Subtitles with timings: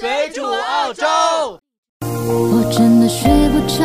[0.00, 1.04] 水煮澳洲。
[2.06, 3.84] 我真的睡不着，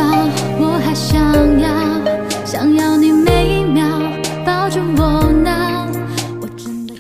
[0.60, 1.20] 我还想
[1.60, 3.84] 要，想要你每一秒
[4.46, 5.88] 抱着我闹。
[6.40, 6.94] 我真的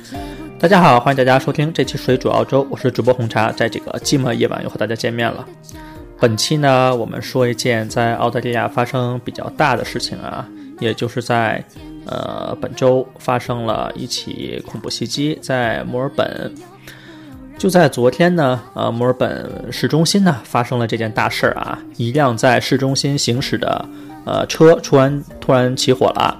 [0.57, 5.45] 大家好，欢迎大家收听这期水煮澳洲，我是主播红茶，在这个寂寞夜晚又和大家见面了。
[6.20, 10.50] 本期呢，我们说一件在澳大利亚发生比较大的事情啊，
[10.80, 11.64] 也就是在
[12.07, 16.52] 呃本周发生了一起恐怖袭击，在墨尔本。
[17.64, 23.86] 就在昨天呢，呃，墨尔本市中心呢发生了这件大事儿啊，一辆在市中心行驶的
[24.25, 26.38] 呃车突然突然起火了，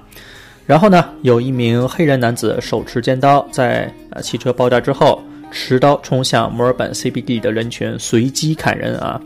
[0.66, 9.18] 然后呢，有一名黑人男子手持尖刀，在呃汽车爆炸之后，持刀冲向墨尔本 CBD 的人群，随机砍人啊，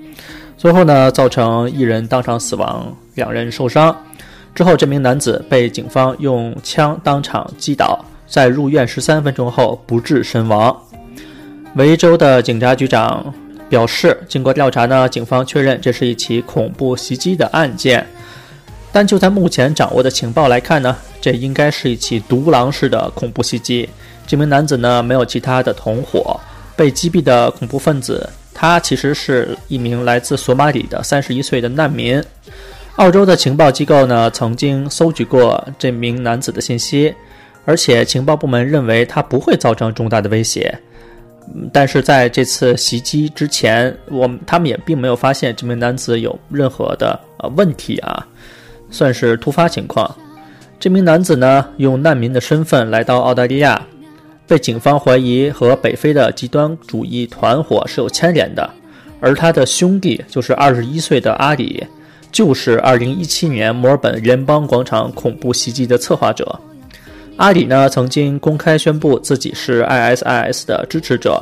[0.56, 4.06] 最后呢，造成一人当场死亡，两人受伤。
[4.54, 10.80] 之后，这名男子被警方用枪当场击倒，在入院十三分钟后不治身亡。
[11.78, 13.32] 维州的警察局长
[13.70, 18.04] 表示，经过调查呢，警方确认这是一起恐怖袭击的案件。
[18.92, 23.88] 但就在目前掌握的情报来看呢，这应该是一起独狼式的恐怖袭击。
[24.26, 26.40] 这名男子呢没有其他的同伙，
[26.76, 32.20] 被击毙的恐怖分子，他其实是一名来自索马里的三十一岁的难民。
[32.96, 37.14] 澳洲的情报机构呢曾经搜集过这名男子的信息，
[37.66, 40.76] 而且情报部门认为他不会造成重大的威胁。
[41.72, 48.28] 但是在这次袭击之前，我们他们也并没有发现这名男子有任何的呃问题啊，
[48.92, 50.14] 算是突发情况。
[50.80, 53.82] 这名男子呢，用难民的身份来到澳大利亚，
[54.46, 58.70] 被警方怀疑和北非的极端主义团伙是有牵连的。
[59.20, 61.84] 而他的兄弟就是二十一岁的阿里，
[62.32, 66.60] 就是二零一七年墨尔本联邦广场恐怖袭击的策划者。
[67.38, 71.42] 阿里呢，曾经公开宣布自己是 ISIS 的支持者。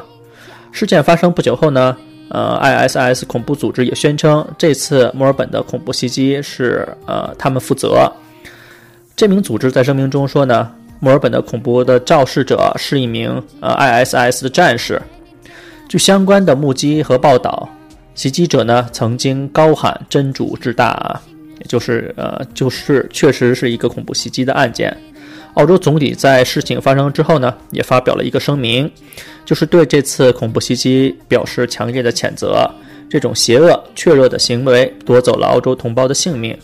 [0.71, 1.95] 事件发生不久后呢，
[2.29, 8.11] 呃，ISIS 恐怖组织也宣称这次墨尔本的恐怖袭击是呃他们负责。
[9.15, 10.69] 这名组织在声明中说呢，
[10.99, 15.01] 墨尔本的恐怖的肇事者是一名呃 ISIS 的战士。
[15.87, 17.69] 据相关的目击和报道，
[18.15, 21.17] 袭击者呢曾经高喊“真主至大”，
[21.61, 24.93] 也就是呃就是确实是一个恐怖袭击的案件。
[25.55, 28.89] 澳洲总理在事情发生之后呢，也发表了一个声明，
[29.45, 32.69] 就是对这次恐怖袭击表示强烈的谴责。
[33.09, 36.57] 这种邪恶、怯弱的行为夺走了澳洲同胞的性命，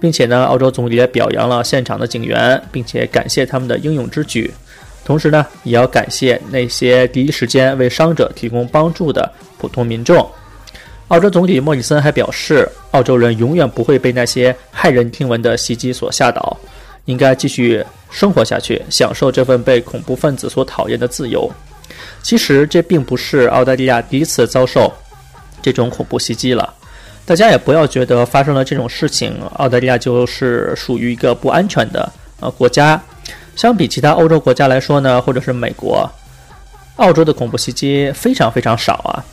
[0.00, 4.52] 并且呢，澳洲总理也表扬了现场的警员，并且感谢他们的英勇之举。
[5.04, 10.28] 同时呢，也要感谢那些第一时间为伤者提供帮助的普通民众。
[11.08, 16.58] 澳洲总理莫里森还表示，澳洲人永远不会被那些骇人听闻的袭击所吓倒。
[17.06, 21.50] 应该继续生活下去，享受这份被恐怖分子所讨厌的自由。
[22.22, 24.92] 其实这并不是澳大利亚第一次遭受
[25.60, 26.72] 这种恐怖袭击了。
[27.24, 33.00] 大家也不要觉得发生了这种事情，澳大利亚就是属于一个不安全的呃国家。
[33.54, 36.08] 相比其他欧洲国家来说呢，或者是美国，
[36.96, 39.24] 澳洲的恐怖袭击非常非常少啊。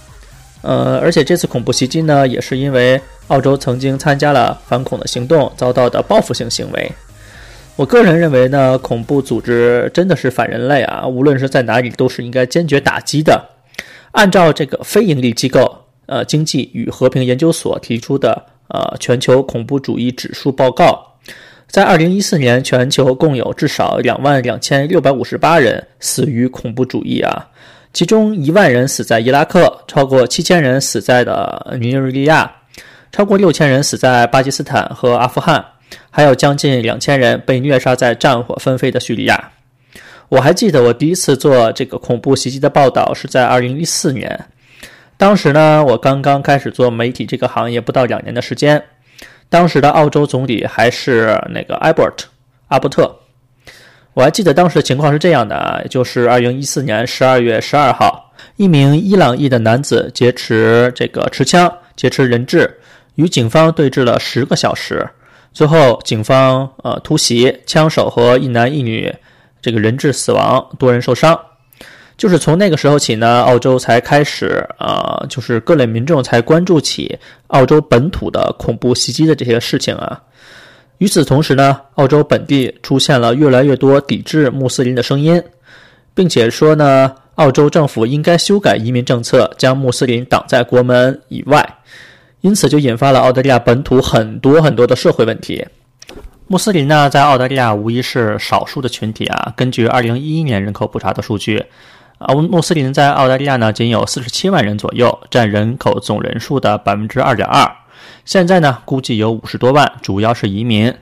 [0.62, 3.00] 呃，而且这次恐怖袭击呢，也是因为
[3.30, 6.92] 澳洲曾经参加了反恐的行动，遭到的报复性行为。
[7.80, 11.08] 我个人认为呢，恐怖组织真的是反人类啊！
[11.08, 13.42] 无论是在哪里，都是应该坚决打击的。
[14.12, 21.02] 按照这个非营利机构呃经济与和平研究所提出的呃全球恐怖主义指数报告，
[21.70, 27.48] 在二零一四年，全球共有至少两万两千六百五十八人死于恐怖主义啊，
[27.94, 32.52] 其中一万人死在伊拉克，超过七千人死在的尼日利亚，
[33.10, 35.64] 超过六千人死在巴基斯坦和阿富汗。
[36.10, 39.52] 还有将近两千人被虐杀在战火纷飞的叙利亚。
[40.30, 44.46] 我还记得我第一次做这个恐怖袭击的报道是在二零一四年，
[45.18, 48.84] 当时呢，我刚刚开始做媒体这个行业不到两年的时间。
[49.50, 52.28] 当时的澳洲总理还是那个艾伯特
[52.68, 53.12] 阿伯特。
[54.14, 62.80] 我还记得当时的情况是这样的啊，就是二零一四年十二月十二号，一名伊朗裔的男子劫持这个持枪劫持人质，
[63.16, 65.08] 与警方对峙了十个小时。
[65.52, 69.14] 最后，警方呃突袭，枪手和一男一女
[69.62, 71.38] 这个人质死亡，多人受伤。
[72.18, 77.18] 就是从那个时候起呢，澳洲才开始啊，就是各类民众才关注起
[77.48, 80.22] 澳洲本土的恐怖袭击的这些事情啊。
[80.98, 85.42] 与此同时呢，澳洲本地出现了越来越多抵制穆斯林的声音，
[86.14, 91.78] 并且说呢，澳洲政府应该修改移民政策，将穆斯林挡在国门以外。
[92.42, 95.66] 因此就引发了澳大利亚本土很多很多的社会问题。
[96.48, 99.54] 穆斯林呢，在澳大利亚无疑是少数的群体啊。
[99.56, 101.64] 根据2011年人口普查的数据，
[102.18, 107.70] 啊，穆斯林在澳大利亚呢仅有四十七万人左右，占人口总人数的百分之二点二。
[108.26, 110.94] 现在呢估计有五十多万，主要是移民。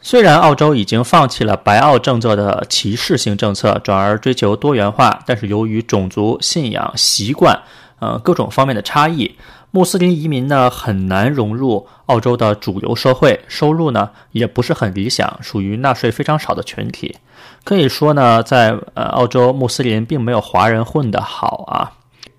[0.00, 7.58] 虽然澳洲已经放弃了白澳政策的歧视性政策，转而追求多元化，但是由于种族、信仰、习惯，
[8.00, 9.34] 呃各种方面的差异，
[9.74, 17.16] 穆斯林移民呢很难融入澳洲的主流社会，收入呢也不是很理想，属于纳税非常少的群体。
[17.64, 21.90] 可以说呢，在呃澳洲穆斯林并没有华人混得好啊，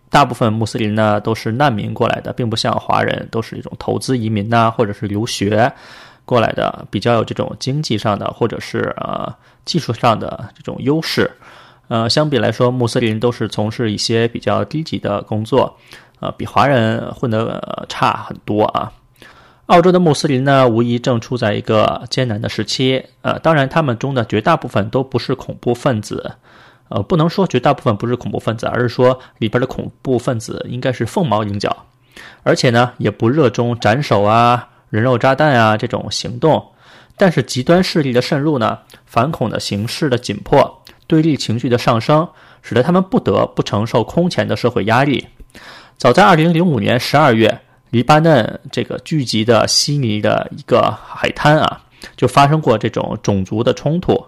[0.09, 5.69] 大部分穆斯林呢都是难民过来的，并不像华人都是一种投资移民呐，或者是留学。
[6.23, 9.35] 过来的比较有这种经济上的或者是呃
[9.65, 11.29] 技术上的这种优势，
[11.89, 15.77] 呃，相比来说，穆斯林都是从事一些比较低级的工作，
[16.19, 18.91] 呃，比华人混得差很多啊。
[19.67, 26.33] 澳洲的穆斯林呢，无疑正处在一个艰难的时期，呃，当然他们中的绝大部分都不是恐怖分子，
[26.89, 31.75] 呃，不能说绝大部分不是恐怖分子，而是说里边的恐怖分子应该是凤毛麟角，
[32.43, 34.69] 而且呢，也不热衷斩首啊。
[34.91, 36.63] 人肉炸弹啊，这种行动，
[37.17, 42.25] 但是极端势力的渗入呢，反恐的形势的紧迫，对立情绪的上升，
[42.61, 45.27] 使得他们不得不承受空前的社会压力。
[45.97, 51.81] 早在二零零五年十二月，黎巴嫩这个聚集的悉尼的一个海滩啊，
[52.17, 54.25] 就发生过这种种族的冲突。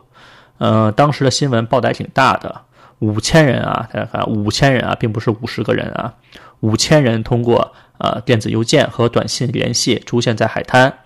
[0.59, 2.61] 嗯，当时的新闻报的还挺大的，
[2.99, 6.13] 五千人啊，大家看，五千人啊，并不是五十个人啊，
[6.61, 7.73] 五千人通过。
[7.99, 10.99] 呃，电子邮件和短信联系出现在海滩，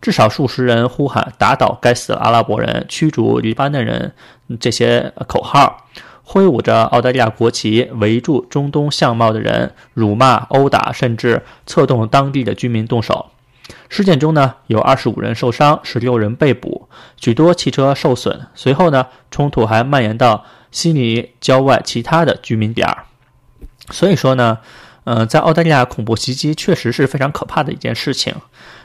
[0.00, 4.12] 至少数十人呼喊“打倒该死的阿拉伯人，驱逐黎巴嫩人”
[4.60, 5.88] 这些口号，
[6.30, 13.30] 挥舞着澳大利亚国旗，围住中东相貌的人，辱骂、殴打，甚至策动当地的居民动手。
[13.88, 16.86] 事件中呢，有二十五人受伤，十六人被捕，
[17.16, 18.42] 许多汽车受损。
[18.54, 23.04] 随后呢，冲突还蔓延到悉尼郊外其他的居民点儿。
[23.90, 24.58] 所以说呢。
[25.10, 28.34] 嗯，在澳大利亚，恐怖袭击确实是非常可怕的一件事情，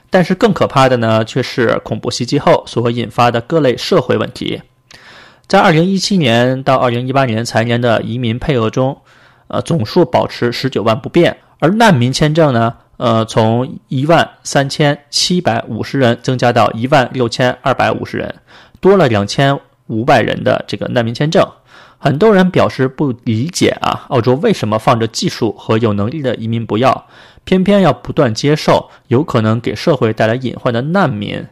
[0.10, 4.62] 但是更可怕的呢，却是恐怖袭击后所引发的各类社会问题。
[5.48, 8.98] 在2017年到2018年财年的移民配额中，
[9.48, 18.36] 呃，总数保持19万不变，而难民签证呢，呃，从1万3750人增加到1万6250人，
[18.80, 21.46] 多了2500人的这个难民签证。
[22.00, 27.06] 很多人表示不理解啊，澳洲为什么放着技术和有能力的移民不要，
[27.44, 31.46] 偏偏要不断接受有可能给社会带来隐患的难民？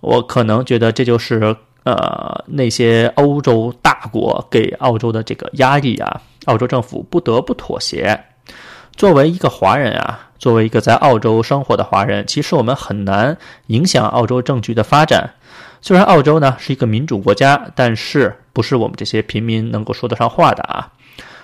[0.00, 8.18] 我可能觉得这就是呃那些欧洲大国给澳洲的这个压力啊，澳洲政府不得不妥协。
[8.96, 13.36] 作为一个华人啊，作为一个在澳洲生活的华人，其实我们很难
[13.66, 15.30] 影响澳洲政局的发展。
[15.80, 20.90] 虽然澳洲呢是一个民主国家，但是不是我们这些平民能够说得上话的啊！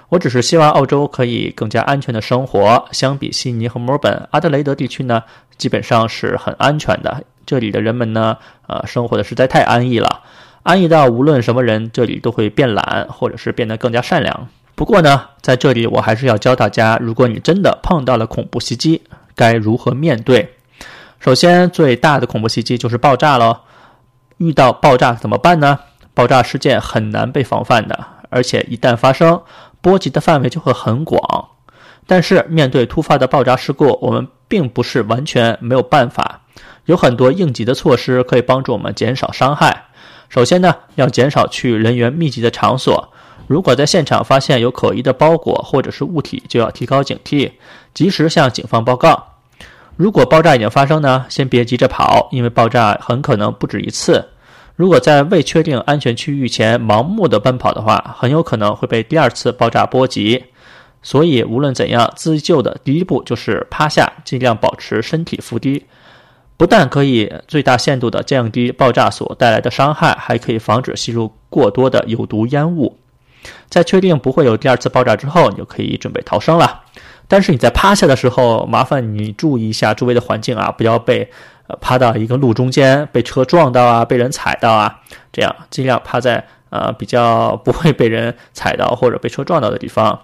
[0.08, 2.88] 我只是希望澳洲可以更加安全的生活。
[2.90, 5.22] 相比悉尼和墨尔本、阿德雷德地区呢，
[5.58, 7.22] 基本上是很安全的。
[7.44, 10.19] 这里的人们呢，呃，生活的实在太安逸了，
[10.62, 14.48] 安逸到无论什么人，这里都会变懒，或者是变得更加善良。
[14.74, 19.02] 不过呢，在这里我还是要教大家，如果你真的碰到了恐怖袭击，
[19.34, 20.54] 该如何面对？
[21.18, 23.58] 首先，最大的恐怖袭击就是爆炸喽。
[24.38, 25.78] 遇到爆炸怎么办呢？
[26.14, 29.42] 爆炸事件很难被防范的，而且一旦发生，
[29.80, 31.48] 波及的范围就会很广。
[32.06, 36.40] 但是面对突发的爆炸事故，我们并不是完全没有办法，
[36.86, 39.84] 有很多应急的措施可以帮助我们减少伤害。
[40.30, 43.12] 首先呢，要减少去人员密集的场所。
[43.48, 47.50] 如果在现场发现有可疑的包裹或者是物体，就要提高警惕，
[47.92, 49.20] 及时向警方报告。
[49.96, 54.24] 如果爆炸已经发生呢，先别急着跑，因为爆炸很可能不止一次。
[54.76, 60.42] 如果在未确定安全区域前盲目的奔跑的话，很有可能会被第二次爆炸波及。
[61.02, 65.84] 所以，无论怎样，自救的第一步就是趴下，尽量保持身体伏低。
[66.60, 72.98] 不但可以最大限度地降低爆炸所带来的伤害，还可以防止吸入过多的有毒烟雾。
[73.70, 76.82] 在确定不会有第二次爆炸之后，你就可以准备逃生了。
[77.26, 81.30] 但是你在趴下的时候，麻烦你注意一下周围的环境啊，不要被
[81.66, 85.00] 呃趴到一个路中间，被车撞到啊，被人踩到啊，
[85.32, 90.20] 这样尽量趴在呃比较不会被人踩到或者被车撞到的地方。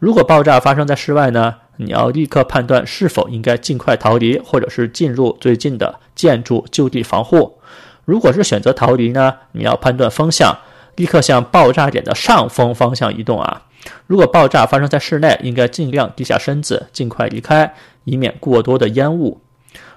[0.00, 7.58] 如果爆炸发生在室外呢，你要立刻判断是否应该尽快逃离，或者是进入最近的建筑就地防护。
[8.04, 10.56] 如果是选择逃离呢，你要判断风向，
[10.96, 13.62] 立刻向爆炸点的上风方向移动啊。
[14.06, 19.40] 如果爆炸发生在室内，应该尽量低下身子，尽快离开，以免过多的烟雾。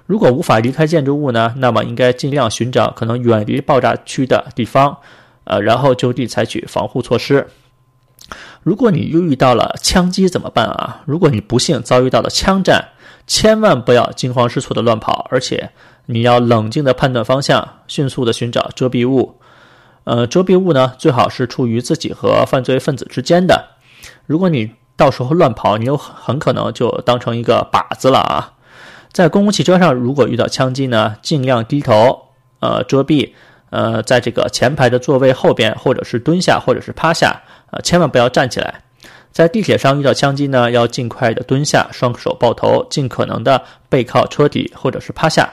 [0.06, 4.98] 如果无法离开建筑物呢，那么应该尽量寻找可能远离爆炸区的地方，
[5.44, 7.48] 呃，然后就地采取防护措施。
[8.62, 11.02] 如果你又遇到了枪击怎么办啊？
[11.04, 12.88] 如果你不幸遭遇到了枪战，
[13.26, 15.70] 千万不要惊慌失措的乱跑，而且
[16.06, 19.36] 你要冷静的判断方向，迅速的寻找遮蔽物。
[20.04, 23.64] 呃，遮蔽物呢，最好是处于自己和犯罪分子之间的。
[24.26, 28.52] 如果你到时候乱跑，你有很可能就当成一个靶子了啊！
[29.12, 32.28] 在公共汽车上，如果遇到枪击呢，尽量低头，
[32.60, 33.32] 呃，遮蔽，
[33.72, 38.82] 呃，在这个前排的座位后边，或者是蹲下，或者是趴下，呃，千万不要站起来。
[39.32, 45.50] 在地铁上遇到枪击呢，要尽快的蹲下，双手抱头，尽可能的背靠车底或者是趴下，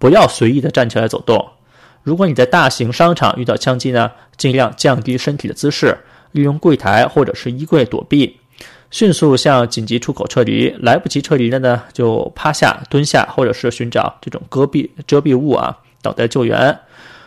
[0.00, 1.48] 不要随意的站起来走动。
[2.02, 5.96] 如果你在大型商场遇到枪击呢，尽量降低身体的姿势，
[6.32, 8.36] 利用柜台或者是衣柜躲避。
[8.90, 16.76] 迅速向紧急出口撤离，来不及撤离的呢，就趴下、蹲下，或者是寻找这种戈壁遮蔽物啊，等待救援。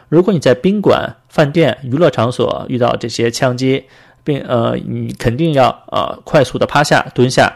[0.10, 3.84] 如果你在宾馆、饭店、娱乐场所遇到这些枪击，
[4.24, 7.52] 并呃，你肯定要呃快速的趴下、蹲下，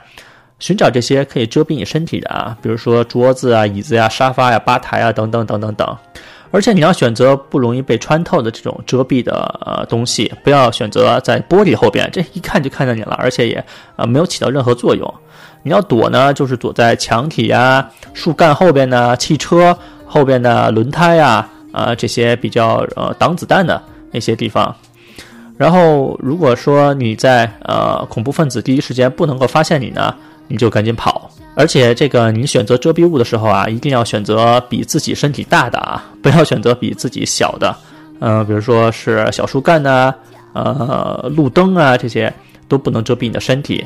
[0.59, 5.97] 寻找这些可以遮蔽你身体的啊，比如说桌子啊、椅子呀、沙发呀、吧台啊等等等等等。
[6.49, 9.33] 而且你要选择不容易被穿透的这种遮蔽的
[9.65, 13.63] 呃东西，不要选择在玻璃后边，这一看就看到你了，而且也
[13.97, 15.13] 呃没有起到任何作用。
[15.63, 23.81] 你要躲呢，就是躲在墙体呀、树干后边呢、汽车后边的轮胎呀啊这些比较呃挡子弹的
[24.11, 24.75] 那些地方。
[25.57, 30.13] 然后如果说你在呃恐怖分子第一时间不能够发现你呢，
[30.47, 31.29] 你就赶紧跑。
[31.55, 37.75] 而且这个你选择遮蔽物的时候啊，一定要选择比自己身体大的啊， 不要选择比自己小的。
[38.19, 40.13] 嗯，比如说是小树干呐，
[40.53, 42.31] 呃，路灯啊，这些
[42.67, 43.83] 都不能遮蔽你的身体。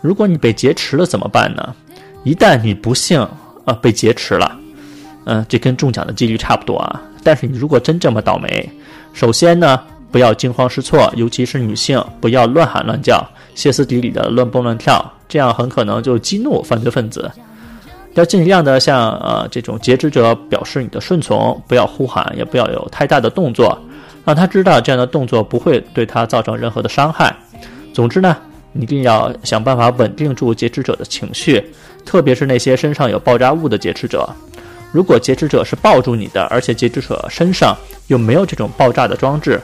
[0.00, 1.74] 如果你被劫持了怎么办呢？
[2.22, 3.20] 一旦你不幸
[3.64, 4.56] 啊被劫持了，
[5.26, 7.02] 嗯，这跟中奖的几率差不多啊。
[7.22, 8.68] 但是你如果真这么倒霉，
[9.12, 9.80] 首先呢，
[10.10, 13.22] 不要惊慌失措，尤其是女性，不要乱喊乱叫。
[13.54, 17.30] 歇斯底里的乱蹦乱跳，这样很可能就激怒犯罪分子。
[18.14, 23.78] 要尽量的向呃这种劫持者表示你的顺从，不要呼喊，也不要有太大的动作，
[24.24, 27.34] 让他知道这样的动作不会对他造成任何的伤害。
[27.92, 28.36] 总之呢，
[28.74, 31.62] 一定要想办法稳定住劫持者的情绪，
[32.04, 34.28] 特别是那些身上有爆炸物的劫持者。
[34.96, 37.76] 如果劫持者是抱住你的，而且劫持者身上
[38.06, 39.60] 又没有这种爆炸的装置。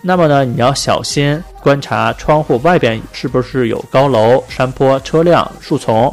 [0.00, 6.10] 那么呢，你要小心观察窗户外边是不是有高楼、山坡、车辆、树丛。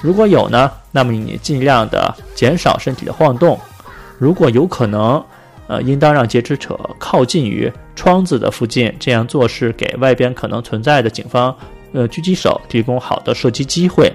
[0.00, 3.58] 如果有呢，那么你尽量的减少身体的晃动。
[4.18, 5.20] 如果有可能，
[5.66, 11.52] 呃，应当让劫持者靠近于窗子的附近，这样做是给外边可能存在的警方、
[11.92, 14.12] 呃狙击手提供好的射击机会。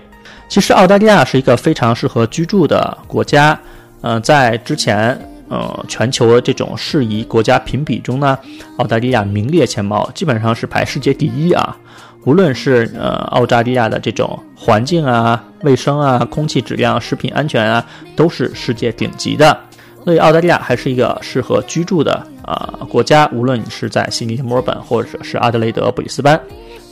[0.48, 3.60] 其实澳大利亚是一个非常适合居住的国家。
[4.01, 5.20] 嗯，在之前。
[5.51, 8.39] 呃，全球的这种适宜国家评比中呢，
[8.77, 11.75] 澳大利亚名列前茅，基本上是排世界第一啊。
[12.24, 19.60] 无论是呃澳大利亚的这种环境啊、卫生啊、空气质量、食品安全啊，都是世界顶级的。
[20.05, 23.29] 所以澳大利亚还是一个适合居住的啊国家。
[23.34, 26.39] 无论你是在悉尼、墨尔本，或者是阿德雷德、布里斯班。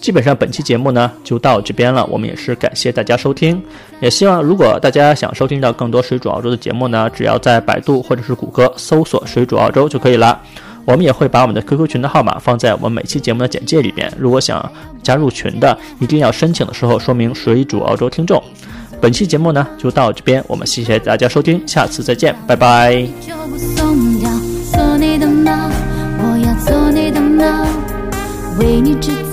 [0.02, 3.62] 基本上本期节目呢就到这边了，我们也是感谢大家收听，
[4.00, 10.40] 也希望如果大家想收听到更多水煮澳洲的节目呢，只要在百度或者是谷歌搜索“水煮澳洲”就可以了。
[10.86, 14.72] 我们也会把我们的 QQ 群的号码放在我们每期节目的简介里边，如果想
[15.04, 18.42] 加入群的，一定要申请的时候说明“水煮澳洲听众”。
[19.00, 23.08] 本期节目呢就到这边，我们谢谢大家收听，下次再见，拜拜。
[28.60, 29.29] 为你制造。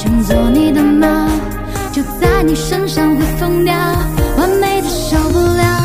[0.00, 1.08] 想做你的猫，
[1.90, 3.74] 就在你身上会疯掉，
[4.36, 5.77] 完美的受不了。